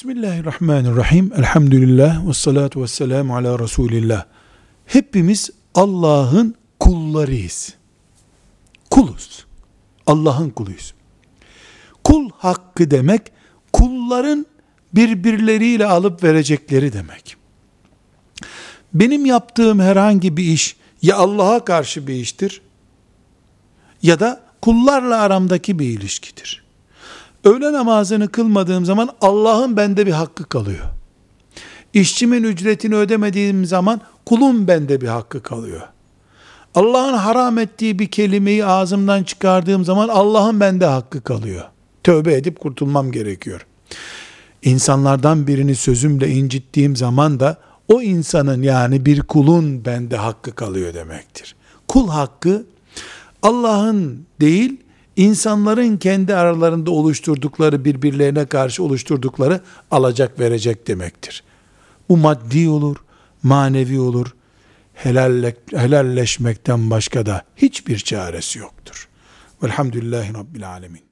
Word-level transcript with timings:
Bismillahirrahmanirrahim. 0.00 1.32
Elhamdülillah 1.36 2.28
ve 2.28 2.32
salatu 2.32 2.82
ve 2.82 2.86
selamu 2.86 3.36
ala 3.36 3.58
Resulillah. 3.58 4.24
Hepimiz 4.86 5.50
Allah'ın 5.74 6.54
kullarıyız. 6.78 7.74
Kuluz. 8.90 9.46
Allah'ın 10.06 10.50
kuluyuz. 10.50 10.94
Kul 12.04 12.30
hakkı 12.38 12.90
demek, 12.90 13.32
kulların 13.72 14.46
birbirleriyle 14.94 15.86
alıp 15.86 16.24
verecekleri 16.24 16.92
demek. 16.92 17.36
Benim 18.94 19.26
yaptığım 19.26 19.80
herhangi 19.80 20.36
bir 20.36 20.44
iş 20.44 20.76
ya 21.02 21.16
Allah'a 21.16 21.64
karşı 21.64 22.06
bir 22.06 22.14
iştir 22.14 22.62
ya 24.02 24.20
da 24.20 24.44
kullarla 24.62 25.20
aramdaki 25.20 25.78
bir 25.78 25.86
ilişkidir. 25.86 26.69
Öğle 27.44 27.72
namazını 27.72 28.28
kılmadığım 28.28 28.84
zaman 28.84 29.10
Allah'ın 29.20 29.76
bende 29.76 30.06
bir 30.06 30.12
hakkı 30.12 30.44
kalıyor. 30.44 30.84
İşçimin 31.94 32.42
ücretini 32.42 32.94
ödemediğim 32.94 33.64
zaman 33.64 34.00
kulun 34.26 34.68
bende 34.68 35.00
bir 35.00 35.08
hakkı 35.08 35.42
kalıyor. 35.42 35.80
Allah'ın 36.74 37.14
haram 37.14 37.58
ettiği 37.58 37.98
bir 37.98 38.06
kelimeyi 38.06 38.64
ağzımdan 38.64 39.22
çıkardığım 39.22 39.84
zaman 39.84 40.08
Allah'ın 40.08 40.60
bende 40.60 40.86
hakkı 40.86 41.20
kalıyor. 41.20 41.64
Tövbe 42.04 42.34
edip 42.34 42.60
kurtulmam 42.60 43.12
gerekiyor. 43.12 43.66
İnsanlardan 44.62 45.46
birini 45.46 45.74
sözümle 45.74 46.28
incittiğim 46.28 46.96
zaman 46.96 47.40
da 47.40 47.56
o 47.88 48.02
insanın 48.02 48.62
yani 48.62 49.06
bir 49.06 49.22
kulun 49.22 49.84
bende 49.84 50.16
hakkı 50.16 50.54
kalıyor 50.54 50.94
demektir. 50.94 51.56
Kul 51.88 52.08
hakkı 52.08 52.66
Allah'ın 53.42 54.26
değil, 54.40 54.80
insanların 55.20 55.96
kendi 55.96 56.34
aralarında 56.34 56.90
oluşturdukları, 56.90 57.84
birbirlerine 57.84 58.46
karşı 58.46 58.82
oluşturdukları 58.82 59.60
alacak 59.90 60.40
verecek 60.40 60.86
demektir. 60.86 61.42
Bu 62.08 62.16
maddi 62.16 62.68
olur, 62.68 62.96
manevi 63.42 64.00
olur, 64.00 64.34
helalle, 64.94 65.56
helalleşmekten 65.74 66.90
başka 66.90 67.26
da 67.26 67.42
hiçbir 67.56 67.98
çaresi 67.98 68.58
yoktur. 68.58 69.08
Velhamdülillahi 69.62 70.34
Rabbil 70.34 70.68
Alemin. 70.68 71.02